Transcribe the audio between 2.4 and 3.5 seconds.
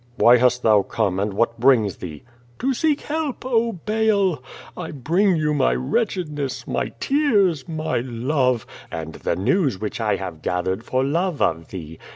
"To seek help,